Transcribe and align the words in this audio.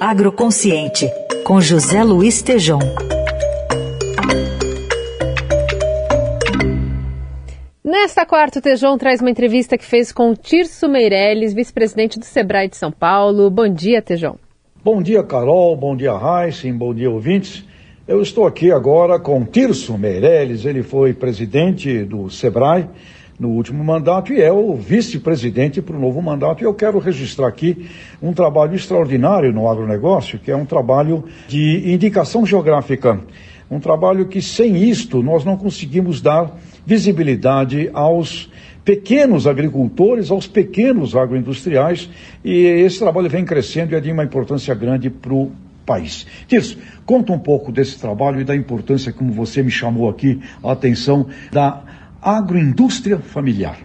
Agroconsciente, 0.00 1.10
com 1.44 1.60
José 1.60 2.02
Luiz 2.04 2.42
Tejom. 2.42 2.78
Nesta 7.84 8.24
quarta, 8.24 8.58
o 8.58 8.62
Tejon 8.62 8.96
traz 8.96 9.20
uma 9.20 9.30
entrevista 9.30 9.76
que 9.76 9.84
fez 9.84 10.12
com 10.12 10.30
o 10.30 10.36
Tirso 10.36 10.88
Meirelles, 10.88 11.52
vice-presidente 11.52 12.18
do 12.18 12.24
Sebrae 12.24 12.68
de 12.68 12.76
São 12.76 12.92
Paulo. 12.92 13.50
Bom 13.50 13.68
dia, 13.68 14.00
Tejon. 14.00 14.36
Bom 14.84 15.02
dia, 15.02 15.22
Carol. 15.22 15.76
Bom 15.76 15.96
dia, 15.96 16.12
Heisen. 16.12 16.74
Bom 16.74 16.94
dia, 16.94 17.10
ouvintes. 17.10 17.64
Eu 18.06 18.22
estou 18.22 18.46
aqui 18.46 18.70
agora 18.70 19.18
com 19.18 19.44
Tirso 19.44 19.98
Meirelles. 19.98 20.64
Ele 20.64 20.82
foi 20.82 21.12
presidente 21.12 22.04
do 22.04 22.30
Sebrae 22.30 22.88
no 23.38 23.50
último 23.50 23.84
mandato 23.84 24.32
e 24.32 24.42
é 24.42 24.50
o 24.50 24.74
vice-presidente 24.74 25.80
para 25.80 25.96
o 25.96 26.00
novo 26.00 26.20
mandato. 26.20 26.62
E 26.62 26.66
eu 26.66 26.74
quero 26.74 26.98
registrar 26.98 27.46
aqui 27.46 27.88
um 28.20 28.32
trabalho 28.32 28.74
extraordinário 28.74 29.52
no 29.52 29.68
agronegócio, 29.68 30.38
que 30.38 30.50
é 30.50 30.56
um 30.56 30.66
trabalho 30.66 31.24
de 31.46 31.92
indicação 31.92 32.44
geográfica. 32.44 33.20
Um 33.70 33.78
trabalho 33.78 34.26
que, 34.26 34.40
sem 34.40 34.82
isto, 34.82 35.22
nós 35.22 35.44
não 35.44 35.56
conseguimos 35.56 36.20
dar 36.20 36.58
visibilidade 36.86 37.90
aos 37.92 38.50
pequenos 38.82 39.46
agricultores, 39.46 40.30
aos 40.30 40.46
pequenos 40.46 41.14
agroindustriais, 41.14 42.08
e 42.42 42.64
esse 42.64 42.98
trabalho 42.98 43.28
vem 43.28 43.44
crescendo 43.44 43.92
e 43.92 43.96
é 43.96 44.00
de 44.00 44.10
uma 44.10 44.24
importância 44.24 44.74
grande 44.74 45.10
para 45.10 45.34
o 45.34 45.52
país. 45.84 46.26
Tirso, 46.46 46.78
conta 47.04 47.32
um 47.32 47.38
pouco 47.38 47.70
desse 47.70 47.98
trabalho 47.98 48.40
e 48.40 48.44
da 48.44 48.56
importância, 48.56 49.12
como 49.12 49.30
você 49.30 49.62
me 49.62 49.70
chamou 49.70 50.08
aqui, 50.08 50.40
a 50.62 50.72
atenção 50.72 51.26
da 51.52 51.82
agroindústria 52.22 53.18
familiar. 53.18 53.78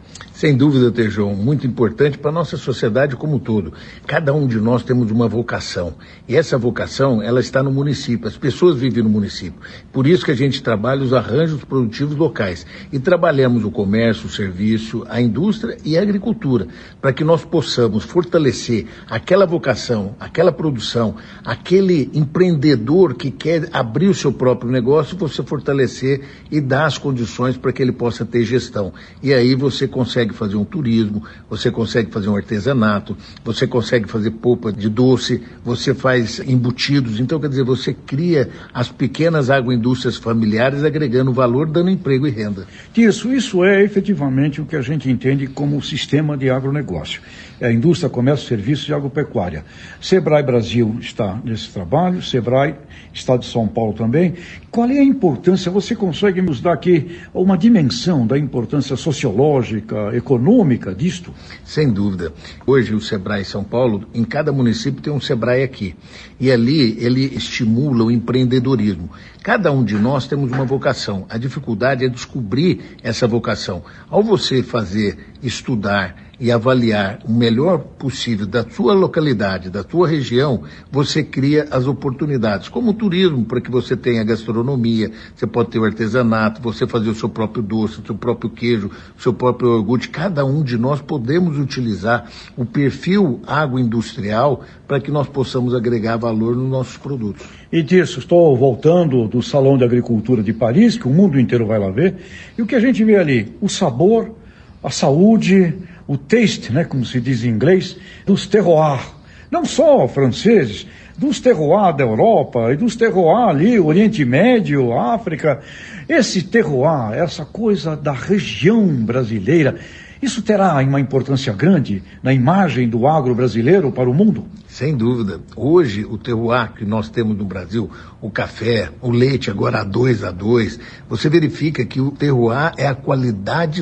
Sem 0.43 0.57
dúvida, 0.57 0.91
Tejão, 0.91 1.33
muito 1.33 1.65
importante 1.65 2.17
para 2.17 2.29
a 2.29 2.33
nossa 2.33 2.57
sociedade 2.57 3.15
como 3.15 3.38
um 3.38 3.39
todo. 3.39 3.71
Cada 4.05 4.34
um 4.34 4.45
de 4.45 4.59
nós 4.59 4.84
temos 4.84 5.09
uma 5.09 5.25
vocação. 5.25 5.93
E 6.27 6.35
essa 6.35 6.57
vocação, 6.57 7.21
ela 7.21 7.39
está 7.39 7.63
no 7.63 7.71
município. 7.71 8.27
As 8.27 8.35
pessoas 8.35 8.77
vivem 8.77 9.01
no 9.01 9.09
município. 9.09 9.62
Por 9.93 10.05
isso 10.05 10.26
que 10.26 10.31
a 10.31 10.35
gente 10.35 10.62
trabalha 10.62 11.01
os 11.01 11.13
arranjos 11.13 11.63
produtivos 11.63 12.18
locais. 12.18 12.65
E 12.91 12.99
trabalhamos 12.99 13.63
o 13.63 13.71
comércio, 13.71 14.26
o 14.26 14.29
serviço, 14.29 15.05
a 15.07 15.21
indústria 15.21 15.77
e 15.85 15.98
a 15.98 16.01
agricultura, 16.01 16.68
para 16.99 17.13
que 17.13 17.23
nós 17.23 17.46
possamos 17.46 18.03
fortalecer 18.03 18.85
aquela 19.09 19.46
vocação, 19.46 20.13
aquela 20.20 20.51
produção, 20.51 21.15
aquele 21.46 22.12
empreendedor 22.13 23.13
que 23.13 23.31
quer 23.31 23.70
abrir 23.71 24.09
o 24.09 24.13
seu 24.13 24.34
próprio 24.34 24.70
negócio, 24.70 25.15
você 25.15 25.41
fortalecer 25.41 26.20
e 26.51 26.59
dar 26.59 26.85
as 26.85 26.98
condições 26.98 27.55
para 27.55 27.71
que 27.71 27.81
ele 27.81 27.93
possa 27.93 28.25
ter 28.25 28.43
gestão. 28.43 28.91
E 29.21 29.34
aí 29.34 29.55
você 29.55 29.87
consegue 29.87 30.32
consegue 30.34 30.37
fazer 30.37 30.55
um 30.57 30.65
turismo, 30.65 31.23
você 31.49 31.71
consegue 31.71 32.12
fazer 32.12 32.29
um 32.29 32.35
artesanato, 32.35 33.15
você 33.43 33.67
consegue 33.67 34.09
fazer 34.09 34.31
polpa 34.31 34.71
de 34.71 34.90
doce, 34.90 35.41
você 35.63 35.93
faz 35.93 36.40
embutidos. 36.40 37.20
Então, 37.20 37.40
quer 37.40 37.49
dizer, 37.49 37.63
você 37.63 37.93
cria 37.93 38.49
as 38.73 38.90
pequenas 38.90 39.49
agroindústrias 39.49 40.17
familiares 40.17 40.84
agregando 40.84 41.31
valor, 41.31 41.67
dando 41.67 41.90
emprego 41.90 42.27
e 42.27 42.31
renda. 42.31 42.67
Isso, 42.95 43.31
isso 43.31 43.63
é 43.63 43.84
efetivamente 43.84 44.59
o 44.59 44.65
que 44.65 44.75
a 44.75 44.81
gente 44.81 45.09
entende 45.09 45.48
como 45.48 45.77
o 45.77 45.81
sistema 45.81 46.35
de 46.35 46.49
agronegócio. 46.49 47.21
É 47.59 47.68
a 47.68 47.71
indústria, 47.71 48.09
comércio, 48.09 48.47
serviços 48.47 48.90
e 48.90 48.93
agropecuária. 48.93 49.63
Sebrae 50.01 50.43
Brasil 50.43 50.97
está 50.99 51.40
nesse 51.43 51.70
trabalho, 51.70 52.21
Sebrae 52.21 52.75
Estado 53.13 53.41
de 53.41 53.45
São 53.45 53.68
Paulo 53.68 53.93
também. 53.93 54.34
Qual 54.71 54.90
é 54.90 54.97
a 54.97 55.03
importância? 55.03 55.71
Você 55.71 55.95
consegue 55.95 56.41
nos 56.41 56.59
dar 56.59 56.73
aqui 56.73 57.20
uma 57.34 57.57
dimensão 57.57 58.25
da 58.25 58.37
importância 58.37 58.95
sociológica, 58.95 60.12
econômica 60.15 60.93
disto? 60.93 61.33
Sem 61.63 61.91
dúvida. 61.91 62.31
Hoje 62.65 62.93
o 62.93 63.01
Sebrae 63.01 63.43
São 63.43 63.63
Paulo, 63.63 64.07
em 64.13 64.23
cada 64.23 64.51
município 64.51 65.01
tem 65.01 65.11
um 65.11 65.19
Sebrae 65.19 65.63
aqui. 65.63 65.95
E 66.39 66.51
ali 66.51 66.97
ele 67.00 67.25
estimula 67.35 68.06
o 68.06 68.11
empreendedorismo. 68.11 69.09
Cada 69.41 69.72
um 69.72 69.84
de 69.84 69.95
nós 69.95 70.28
temos 70.28 70.51
uma 70.51 70.66
vocação. 70.66 71.25
A 71.29 71.38
dificuldade 71.38 72.06
é 72.06 72.09
descobrir 72.09 72.97
essa 73.01 73.28
vocação. 73.28 73.84
Ao 74.09 74.23
você 74.23 74.63
fazer, 74.63 75.18
estudar 75.41 76.16
e 76.40 76.52
avaliar 76.52 77.20
o 77.28 77.32
melhor 77.32 77.80
possível 77.80 78.48
da 78.48 78.68
sua 78.68 78.94
localidade, 78.94 79.70
da 79.70 79.84
sua 79.84 80.08
região, 80.08 80.64
você 80.92 81.24
cria 81.24 81.68
as 81.70 81.86
oportunidades. 81.86 82.70
Como 82.70 82.92
o 82.92 82.94
turismo, 82.94 83.46
para 83.46 83.62
que 83.62 83.70
você 83.70 83.96
tenha 83.96 84.24
gastronomia, 84.24 85.12
você 85.36 85.46
pode 85.46 85.70
ter 85.70 85.80
o 85.80 85.86
artesanato, 85.86 86.62
você 86.62 86.88
fazer 86.88 87.10
o 87.10 87.16
seu 87.16 87.30
próprio 87.30 87.62
doce, 87.62 88.02
o 88.02 88.06
seu 88.06 88.16
próprio 88.16 88.50
queijo, 88.50 88.90
o 89.18 89.22
seu 89.22 89.34
próprio 89.34 89.76
iogurte. 89.76 90.10
Cada 90.10 90.44
um 90.44 90.64
de 90.64 90.78
nós 90.78 91.02
podemos 91.02 91.58
utilizar 91.60 92.30
o 92.58 92.66
perfil 92.66 93.40
agroindustrial 93.46 94.64
para 94.88 95.00
que 95.00 95.12
nós 95.12 95.28
possamos 95.28 95.76
agregar 95.76 96.18
valor 96.18 96.56
nos 96.56 96.70
nossos 96.70 96.98
produtos. 96.98 97.46
E 97.72 97.82
disso, 97.82 98.20
estou 98.20 98.56
voltando 98.58 99.28
do 99.28 99.42
Salão 99.42 99.78
de 99.78 99.84
Agricultura 99.84 100.42
de 100.42 100.54
Paris, 100.54 100.98
que 100.98 101.08
o 101.08 101.12
mundo 101.12 101.40
inteiro 101.40 101.66
vai 101.66 101.80
lá 101.80 101.90
ver, 101.90 102.16
e 102.58 102.62
o 102.62 102.66
que 102.66 102.76
a 102.76 102.80
gente 102.80 103.04
vê 103.04 103.18
ali? 103.18 103.56
O 103.62 103.70
sabor, 103.70 104.36
a 104.84 104.90
saúde, 104.90 105.74
o 106.08 106.18
taste, 106.18 106.72
né, 106.72 106.84
como 106.84 107.06
se 107.06 107.19
diz 107.19 107.44
em 107.44 107.50
inglês, 107.50 107.97
dos 108.25 108.46
terroirs. 108.47 109.03
Não 109.50 109.66
só 109.66 110.08
franceses, 110.08 110.88
dos 111.18 111.40
terroirs 111.40 111.96
da 111.96 112.03
Europa 112.03 112.74
e 112.74 112.78
dos 112.78 112.96
terroirs 112.96 113.50
ali, 113.50 113.80
Oriente 113.80 114.25
Médio, 114.25 114.97
África. 114.97 115.62
Esse 116.09 116.44
terroir, 116.44 117.14
essa 117.14 117.46
coisa 117.46 117.96
da 117.96 118.12
região 118.12 118.86
brasileira, 118.88 119.78
isso 120.22 120.41
terá 120.41 120.75
uma 120.75 121.02
importância 121.02 121.52
grande 121.52 122.02
na 122.22 122.34
imagem 122.34 122.88
do 122.88 123.06
agro 123.06 123.35
brasileiro 123.35 123.91
para 123.91 124.09
o 124.09 124.14
mundo? 124.14 124.46
Sem 124.68 124.96
dúvida. 124.96 125.41
Hoje, 125.56 126.06
o 126.06 126.18
terroir 126.18 126.72
que 126.74 126.85
nós 126.85 127.09
temos 127.09 127.38
no 127.38 127.44
Brasil, 127.44 127.91
o 128.22 128.30
café, 128.30 128.90
o 129.02 129.12
leite, 129.12 129.52
agora 129.52 129.81
a 129.81 129.84
2 129.84 130.24
a 130.24 130.31
2, 130.31 130.80
você 131.09 131.30
verifica 131.30 131.84
que 131.85 132.00
o 132.00 132.09
terroir 132.09 132.72
é 132.78 132.88
a 132.88 132.96
qualidade 132.96 133.81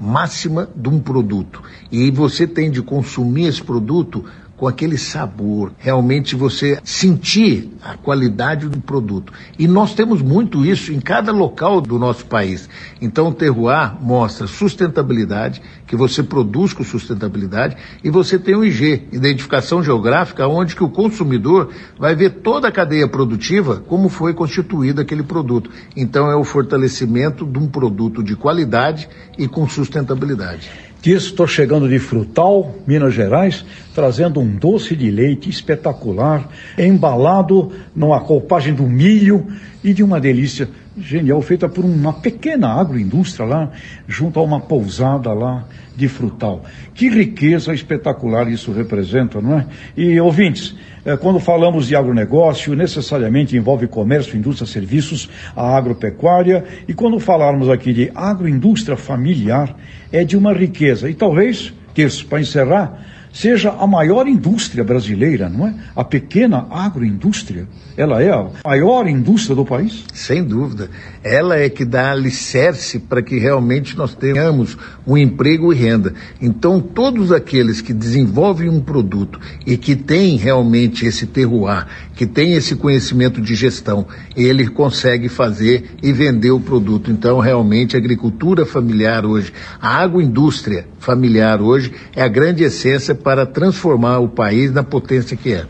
máxima 0.00 0.68
de 0.74 0.88
um 0.88 1.00
produto. 1.00 1.62
E 1.90 2.10
você 2.10 2.46
tem 2.46 2.70
de 2.70 2.82
consumir 2.82 3.46
esse 3.46 3.62
produto 3.62 4.24
com 4.56 4.66
aquele 4.66 4.96
sabor, 4.96 5.72
realmente 5.78 6.34
você 6.34 6.78
sentir 6.82 7.70
a 7.82 7.96
qualidade 7.96 8.68
do 8.68 8.80
produto. 8.80 9.32
E 9.58 9.68
nós 9.68 9.94
temos 9.94 10.22
muito 10.22 10.64
isso 10.64 10.92
em 10.92 11.00
cada 11.00 11.30
local 11.30 11.80
do 11.80 11.98
nosso 11.98 12.24
país. 12.26 12.68
Então 13.00 13.28
o 13.28 13.34
terroir 13.34 13.94
mostra 14.00 14.46
sustentabilidade, 14.46 15.60
que 15.86 15.94
você 15.94 16.22
produz 16.22 16.72
com 16.72 16.82
sustentabilidade, 16.82 17.76
e 18.02 18.10
você 18.10 18.38
tem 18.38 18.54
o 18.54 18.64
IG, 18.64 19.08
identificação 19.12 19.82
geográfica, 19.82 20.48
onde 20.48 20.74
que 20.74 20.82
o 20.82 20.88
consumidor 20.88 21.70
vai 21.98 22.14
ver 22.14 22.30
toda 22.30 22.68
a 22.68 22.72
cadeia 22.72 23.06
produtiva 23.06 23.82
como 23.86 24.08
foi 24.08 24.32
constituído 24.32 25.00
aquele 25.00 25.22
produto. 25.22 25.70
Então 25.94 26.30
é 26.30 26.36
o 26.36 26.44
fortalecimento 26.44 27.44
de 27.44 27.58
um 27.58 27.68
produto 27.68 28.22
de 28.22 28.34
qualidade 28.34 29.08
e 29.38 29.46
com 29.46 29.68
sustentabilidade 29.68 30.70
disso, 31.00 31.28
estou 31.28 31.46
chegando 31.46 31.88
de 31.88 31.98
Frutal, 31.98 32.74
Minas 32.86 33.14
Gerais, 33.14 33.64
trazendo 33.94 34.40
um 34.40 34.56
doce 34.56 34.96
de 34.96 35.10
leite 35.10 35.48
espetacular, 35.48 36.48
embalado 36.76 37.72
numa 37.94 38.18
roupagem 38.18 38.74
do 38.74 38.84
milho 38.84 39.46
e 39.82 39.92
de 39.92 40.02
uma 40.02 40.20
delícia 40.20 40.68
genial, 40.98 41.42
feita 41.42 41.68
por 41.68 41.84
uma 41.84 42.12
pequena 42.12 42.68
agroindústria 42.68 43.46
lá, 43.46 43.70
junto 44.08 44.40
a 44.40 44.42
uma 44.42 44.60
pousada 44.60 45.32
lá 45.32 45.64
de 45.94 46.08
Frutal. 46.08 46.64
Que 46.94 47.08
riqueza 47.08 47.72
espetacular 47.74 48.50
isso 48.50 48.72
representa, 48.72 49.40
não 49.40 49.58
é? 49.58 49.66
E 49.96 50.18
ouvintes, 50.20 50.74
é, 51.04 51.16
quando 51.16 51.38
falamos 51.38 51.86
de 51.86 51.96
agronegócio, 51.96 52.74
necessariamente 52.74 53.56
envolve 53.56 53.86
comércio, 53.86 54.36
indústria, 54.36 54.66
serviços, 54.66 55.28
a 55.54 55.76
agropecuária, 55.76 56.64
e 56.88 56.94
quando 56.94 57.18
falarmos 57.18 57.68
aqui 57.68 57.92
de 57.92 58.10
agroindústria 58.14 58.96
familiar, 58.96 59.76
é 60.10 60.24
de 60.24 60.36
uma 60.36 60.52
riqueza. 60.52 61.08
E 61.08 61.14
talvez, 61.14 61.72
terço, 61.94 62.26
para 62.26 62.40
encerrar, 62.40 63.15
seja 63.36 63.70
a 63.70 63.86
maior 63.86 64.26
indústria 64.26 64.82
brasileira, 64.82 65.46
não 65.46 65.66
é? 65.66 65.74
A 65.94 66.02
pequena 66.02 66.66
agroindústria. 66.70 67.68
Ela 67.94 68.22
é 68.22 68.30
a 68.30 68.48
maior 68.64 69.06
indústria 69.06 69.54
do 69.54 69.64
país? 69.64 70.04
Sem 70.14 70.42
dúvida. 70.42 70.88
Ela 71.22 71.58
é 71.58 71.68
que 71.68 71.84
dá 71.84 72.12
alicerce 72.12 72.98
para 72.98 73.20
que 73.20 73.38
realmente 73.38 73.94
nós 73.94 74.14
tenhamos 74.14 74.78
um 75.06 75.18
emprego 75.18 75.70
e 75.70 75.76
renda. 75.76 76.14
Então, 76.40 76.80
todos 76.80 77.30
aqueles 77.30 77.82
que 77.82 77.92
desenvolvem 77.92 78.70
um 78.70 78.80
produto 78.80 79.38
e 79.66 79.76
que 79.76 79.94
têm 79.94 80.36
realmente 80.36 81.04
esse 81.04 81.26
terroir, 81.26 81.86
que 82.14 82.24
tem 82.24 82.54
esse 82.54 82.74
conhecimento 82.74 83.40
de 83.40 83.54
gestão, 83.54 84.06
ele 84.34 84.66
consegue 84.68 85.28
fazer 85.28 85.90
e 86.02 86.10
vender 86.10 86.52
o 86.52 86.60
produto. 86.60 87.10
Então, 87.10 87.38
realmente, 87.38 87.96
a 87.96 87.98
agricultura 87.98 88.64
familiar 88.64 89.26
hoje, 89.26 89.52
a 89.80 89.98
agroindústria 89.98 90.86
familiar 90.98 91.60
hoje 91.60 91.92
é 92.14 92.22
a 92.22 92.28
grande 92.28 92.64
essência 92.64 93.14
para 93.26 93.44
transformar 93.44 94.20
o 94.20 94.28
país 94.28 94.72
na 94.72 94.84
potência 94.84 95.36
que 95.36 95.52
é. 95.52 95.66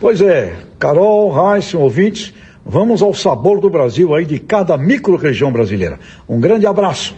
Pois 0.00 0.22
é, 0.22 0.56
Carol, 0.78 1.30
Raíssa, 1.30 1.76
ouvintes, 1.76 2.32
vamos 2.64 3.02
ao 3.02 3.12
sabor 3.12 3.60
do 3.60 3.68
Brasil 3.68 4.14
aí 4.14 4.24
de 4.24 4.38
cada 4.38 4.78
micro-região 4.78 5.52
brasileira. 5.52 6.00
Um 6.26 6.40
grande 6.40 6.66
abraço. 6.66 7.14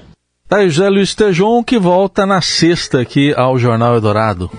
Tá 0.49 0.57
aí 0.57 0.69
José 0.69 0.89
Luiz 0.89 1.15
Tejon 1.15 1.63
que 1.63 1.79
volta 1.79 2.27
na 2.27 2.41
sexta 2.41 3.01
aqui 3.01 3.33
ao 3.37 3.57
Jornal 3.57 3.95
Eldorado. 3.95 4.51